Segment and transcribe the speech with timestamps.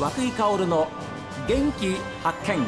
[0.00, 0.88] 和久井薫の
[1.46, 2.66] 元気発見。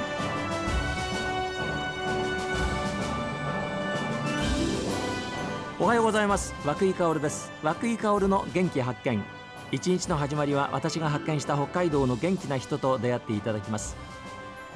[5.81, 6.55] おはようございます。
[6.67, 7.51] 和久井薫です。
[7.63, 9.25] 和久井薫の元気発見。
[9.71, 13.97] 一日の始まりは私が発見した北海道の元気な人と出会っていただきます。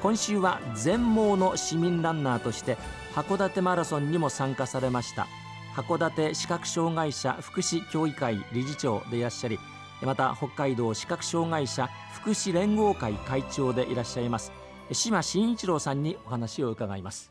[0.01, 2.79] 今週は全盲の市民ランナーとして
[3.13, 5.27] 函館マラソンにも参加されました。
[5.75, 9.59] 函館視覚障害者福祉協議会理事長でいらっしゃり
[10.01, 14.51] また北海道視覚障害者福祉連合会会長でいらっしゃいます
[14.91, 17.29] 島真一郎さんにお話を伺います。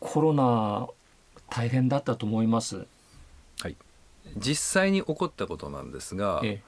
[0.00, 0.88] コロナ
[1.50, 2.86] 大変だったと思います？
[3.60, 3.76] はい。
[4.36, 6.62] 実際に起こったことなんですが、ええ。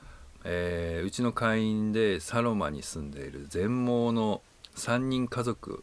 [0.45, 4.43] えー、うちの会員でサロマに住んでいる全盲の
[4.77, 5.83] 3人家族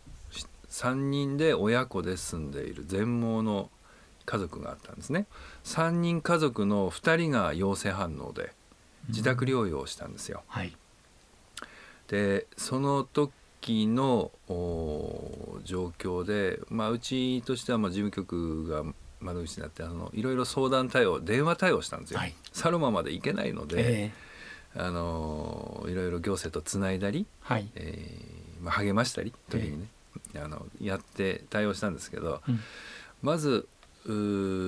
[0.70, 3.70] 3人で親子で住んでいる全盲の
[4.26, 5.26] 家族があったんですね。
[5.64, 8.54] 3人家族の2人が陽性反応で
[9.10, 10.60] 自宅療養をしたんですよ、うん。
[10.60, 10.74] はい、
[12.08, 14.32] でその時の
[15.64, 18.84] 状況で、まあ、うちとしてはまあ事務局が
[19.24, 24.12] 窓口になってあのいろいろ相談対応電話対応したんですよ、はい、サロマまで行けないので、
[24.76, 29.88] えー、あのいろいろ行政とつないだり、はい、えー、まあ、励ましたり時にね、
[30.34, 32.60] えー、あのやって対応したんですけど、うん、
[33.22, 33.68] まず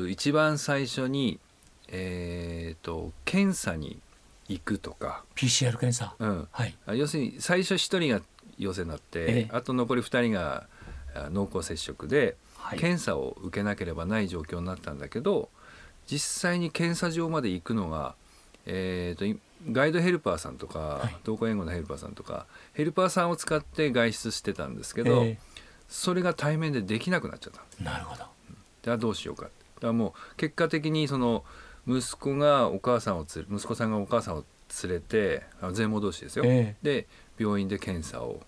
[0.09, 1.39] 一番最初に、
[1.89, 3.99] えーと、検査に
[4.47, 5.23] 行くとか。
[5.35, 6.47] PCR 検査、うん。
[6.51, 8.21] はい、要するに最初1人が
[8.57, 10.67] 陽性になって、えあと残り2人が
[11.31, 15.49] 濃厚接触で、はい、検査を受けなければない状況になったんだけど
[16.07, 18.15] 実際に検査場まで行くのが、
[18.65, 19.39] えーと、
[19.71, 25.37] ガイドヘルパーさんとか、はい、同行援護のヘルパーさんとかヘルパーさんを使って外出してたんですけど、え。
[25.87, 27.83] それが対面でできなくなっちゃった。
[27.83, 28.34] なるほど
[28.85, 29.45] じゃあどうしようか。
[29.45, 31.43] だからもう結果的にその
[31.87, 34.43] 息子がお母さんをつ息子さんがお母さんを
[34.83, 35.41] 連れて
[35.73, 37.07] 全盲同士ですよ、えー、で
[37.39, 38.41] 病院で検査を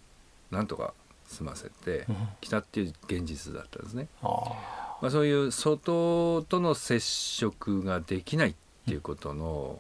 [0.52, 0.94] なんとか
[1.28, 2.06] 済ませて
[2.40, 4.08] きたっていう現実だったんですね。
[4.22, 8.54] うん、まあ、そういう外との接触ができないっ
[8.86, 9.80] ていうことの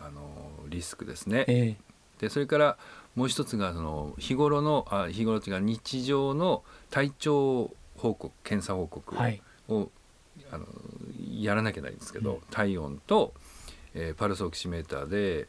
[0.00, 0.20] うん、あの
[0.68, 1.44] リスクですね。
[1.46, 2.76] えー、でそれから
[3.14, 9.14] もう一つがその日頃のあ日頃というか日常の体調報告検査報告
[9.68, 9.90] を
[10.50, 10.66] あの
[11.40, 13.32] やらなきゃないんですけど、うん、体温と、
[13.94, 15.48] えー、パルスオキシメーターで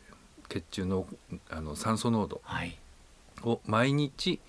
[0.50, 1.08] 血中の
[1.50, 2.42] あの酸素濃度
[3.44, 4.40] を毎日、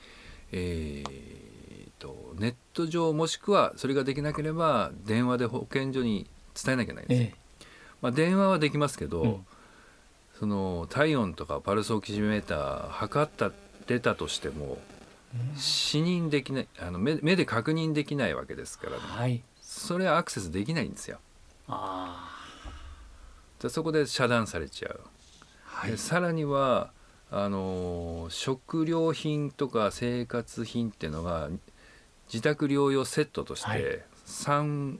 [0.52, 7.34] えーと、ネット上もしくはそれができなければ電話で保健所に伝えなきゃいけないんです、ええ、
[8.02, 9.46] まあ、電話はできますけど、うん、
[10.38, 13.50] その体温とかパルスオキシメーター測った
[13.86, 14.78] 出たとしても、
[15.34, 18.98] うん、視認できないあの目目で確認できないわけですからね。
[18.98, 19.42] はい
[19.74, 21.18] それはアクセスできないんですよ。
[21.68, 22.30] あ
[23.68, 25.00] そこで遮断されちゃう。
[25.64, 26.92] はい、さらには
[27.30, 31.50] あの食料品とか生活品っていうのが
[32.32, 34.98] 自宅療養セットとして3、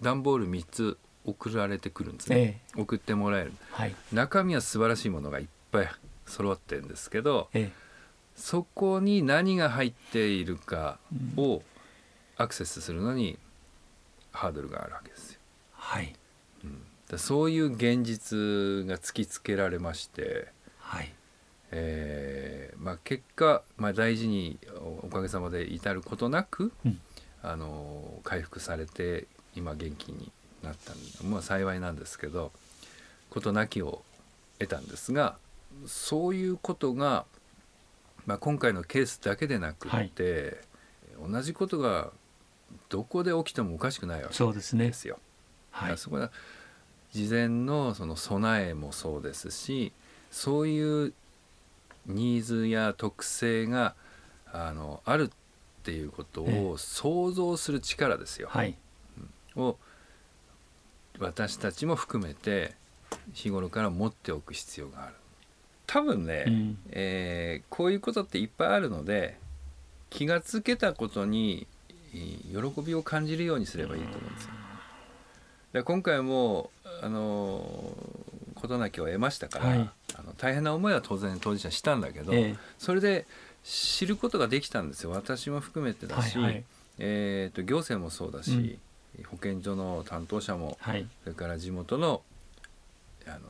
[0.00, 5.90] 段ボール3つ送られてくるんですね、え送ってもらえる、はい、中身は素晴らしいものがいっぱい
[6.24, 7.70] 揃ってるんですけど、え、
[8.36, 10.98] そこに何が入っているか
[11.36, 11.62] を
[12.36, 13.38] アクセスするのに
[14.36, 15.40] ハードルがあるわけですよ。
[15.72, 16.14] はい、
[16.64, 20.48] うん、だそういう現実が突きつけられまして、
[20.78, 21.12] はい。
[21.72, 24.58] えーまあ、結果、まあ、大事に
[25.02, 27.00] おかげさまで至ることなく、うん、
[27.42, 29.26] あの回復されて
[29.56, 30.30] 今元気に
[30.62, 30.92] なった
[31.24, 32.52] まあ、幸いなんですけど
[33.30, 34.02] 事なきを
[34.58, 35.36] 得たんですが
[35.86, 37.24] そういうことが、
[38.26, 40.58] まあ、今回のケースだけでなくて、
[41.20, 42.10] はい、同じことが
[42.88, 45.18] どこで起きてもおかしくないわけですよ。
[45.70, 46.30] はい、そこは
[47.12, 49.92] 事前のその備えもそうですし
[50.30, 51.12] そういう
[52.06, 53.94] ニーズや特性が
[54.52, 55.30] あのあるっ
[55.82, 58.48] ていうことを想像する力ですよ。
[58.50, 58.76] はい、
[59.54, 59.76] を
[61.18, 62.74] 私たちも含めて
[63.32, 65.14] 日頃から持っておく必要がある。
[65.86, 69.38] 多分ね、うん、えー、こういうことっていっぱいあるので
[70.10, 71.66] 気がつけたことに
[72.52, 74.50] 喜びを感じるようにすればいいと思うんですよ。
[75.72, 76.70] で今回も
[77.02, 77.94] あの
[78.54, 79.78] 事なきを得ましたから、はい、
[80.14, 83.26] あの大変な思いは当然当事者したんだけど、えー、それで
[83.62, 85.10] 知ることができたんですよ。
[85.10, 86.64] 私も含めてだし、はいはい、
[86.98, 88.78] えーと、行政もそうだし、
[89.18, 92.22] うん、保健所の担当者も、はい、それから地元の
[93.26, 93.40] あの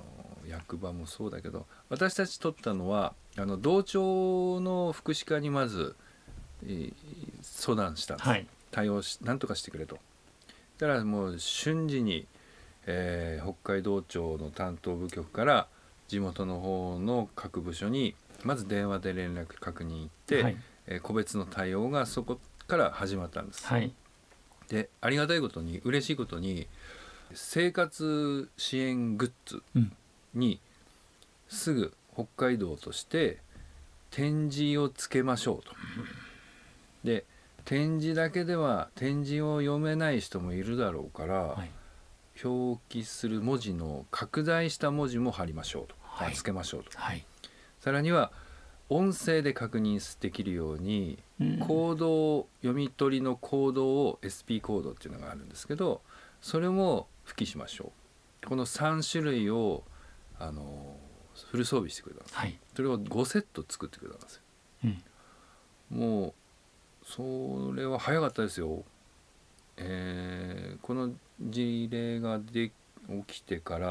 [0.49, 5.95] 役場もそうだけど私たち取ったのはあの同庁の福祉課にまず、
[6.65, 6.93] えー、
[7.43, 9.99] 相談したんです、はい、対応し何とかしてくれと
[10.79, 12.27] だからもう瞬時に、
[12.87, 15.69] えー、北海道庁の担当部局から
[16.09, 18.15] 地元の方の各部署に
[18.45, 23.67] まず電話で連絡確認行って、はい、えー、個別の対応がそこから始まったんです。
[23.67, 23.93] はい、
[24.69, 26.69] でありがたいことに嬉しいことに
[27.33, 29.63] 生活支援グッズ
[30.35, 30.61] に
[31.49, 33.39] すぐ北海道として
[34.11, 35.73] 展示をつけましょうと。
[37.05, 37.25] で
[37.67, 41.71] 展示だけでは展示を読めない人もいるだろうから、はい、
[42.47, 47.25] 表記する文字の拡大した文字も貼りましょうと、はい、つけましょうと、はい、
[47.81, 48.31] さらには
[48.89, 56.03] 音声で確認できるように、うん、コードを読み取りのコードを SP コードっていうのがあるんですけど
[56.41, 57.93] それも付記しましょ
[58.45, 58.47] う。
[58.47, 59.83] この3種類を
[60.39, 60.97] あの
[61.51, 64.43] フル装備してくれたんです、はい、それを5セット作ってくれたんですよ、
[64.85, 66.35] うん、もう
[67.07, 68.83] それは早かったですよ、
[69.77, 72.73] えー、この事例がで
[73.27, 73.87] 起きてから、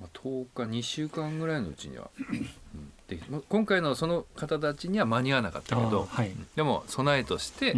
[0.00, 3.18] まあ、10日2週間ぐらいのうちには、うん、で
[3.48, 7.74] 今回のその方たちには間に合わなかったけど、はい、でも備えとして、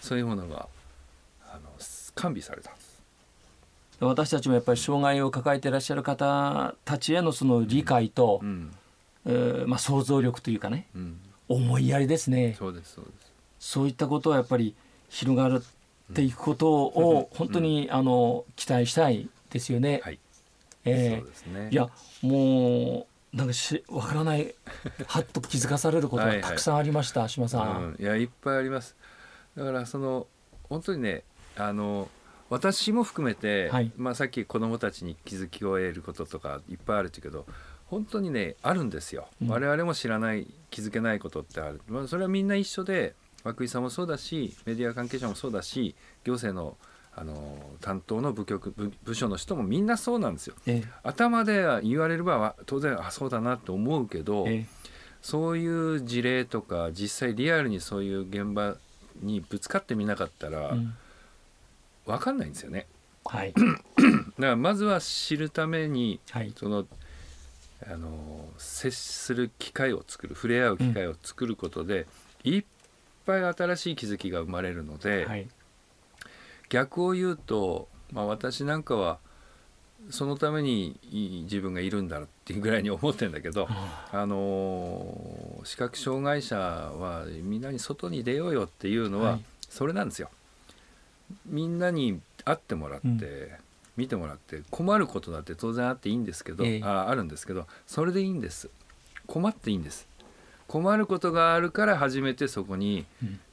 [0.00, 0.68] そういうものが
[1.50, 1.70] あの
[2.14, 3.02] 完備されたんです。
[4.00, 8.70] 私たちもやっぱり障害を抱えていらっしゃる方たちへのその理解と、うん。
[9.26, 12.54] えー、まあ、想像力というかね、うん、思いやりですね。
[12.58, 14.74] そうですそうですそういったことはやっぱり
[15.08, 15.62] 広がっ
[16.14, 20.00] ていくことを本当に、あの期待したいですよね。
[20.04, 20.18] はい、
[20.84, 21.88] えー、ね、いや
[22.22, 24.54] もうなんかしわからない
[25.06, 28.96] はっと気づかされることがたくさんありました、はいはい、島さん、うん、いやいっぱいあります。
[29.56, 30.26] だからその
[30.68, 31.24] 本当にね
[31.56, 32.08] あの
[32.50, 37.46] 私も含めて、はい、まあ、さっき子どもたちに気づきを得ることとかいっぱいあるって言うけど
[37.86, 43.14] 本当にねあるんですよ、うん、我々も知らない気づけないことってある、まあ、それはみんな一緒で
[43.58, 46.76] 涌井さんもそうだしメディア関係者もそうだし行政の
[47.14, 50.54] あの担当の部局部部署の人もみんなそうなんですよ。
[50.66, 54.66] ええ、頭では言われれば当然あそうだなって思うけど、え、
[55.20, 58.76] そういう事例とか実際リアルにそういう現場
[59.20, 60.94] にぶつかってみなかったら、うん、
[62.06, 62.86] 分かんないんですよね。
[63.24, 63.72] はい、だか
[64.38, 66.86] らまずは知るために、はい、その
[67.86, 72.06] あの接する機会を作る触れ合う機会を作ることで、
[72.44, 72.66] うん、一
[73.28, 75.46] ぱい新しい気づきが生まれるので、はい、
[76.70, 79.18] 逆を言うと、まあ、私なんかは
[80.10, 80.98] そのために
[81.42, 83.68] 自分がいるんだっていうぐらいに思ってるんだけど、
[84.12, 89.38] あの視覚障害者はみんなに外に出ようよっていうのは
[89.68, 90.30] それなんですよ。
[91.44, 93.50] みんなに会ってもらって、うん、
[93.98, 96.80] 見てもらって困ることだって当然あっていいんですけど、え。
[96.82, 98.70] ああるんですけどそれでいいんです。
[99.26, 100.08] 困っていいんです
[100.68, 103.06] 困ることがあるから初めてそこに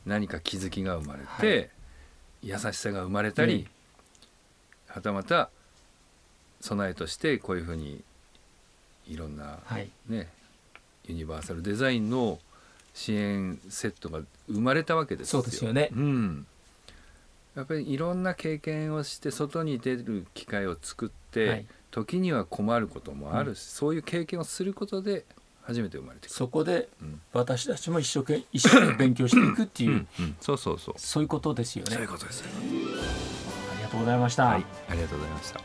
[0.05, 1.71] 何か気づきが生まれて、
[2.43, 3.67] うんはい、優しさが生まれたり、
[4.87, 5.49] はたまた
[6.61, 8.03] 備えとしてこういうふうに
[9.07, 10.27] いろんな、はい、ね
[11.05, 12.39] ユニバーサルデザインの
[12.93, 15.41] 支援セットが生まれたわけですよ。
[15.41, 16.47] そうですよね、うん、
[17.55, 25.23] やっぱりいろんな経験をして外に出る機会を作って、はい、時には困ることもあるし、うん、そういう経験をすることで
[25.65, 26.89] 初めて生まれてそこで
[27.33, 30.95] 私たちも一生懸命 一生懸命勉強していくっていう、うんそうそうそう。
[30.97, 31.93] そういうことですよね。
[31.93, 35.61] そういうことですありがとうございました、はい、ありがとうございました、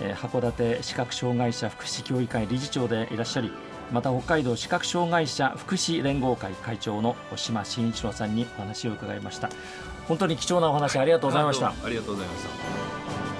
[0.00, 3.52] えー、函館視覚障害者福祉協議会理事長でいらっしゃり
[3.92, 9.50] また北海道視覚障害者福祉連合会会長の島真一郎さんにお話を伺いました。
[10.08, 13.31] 本当に貴重なお話ありがとうございました、ありがとうございました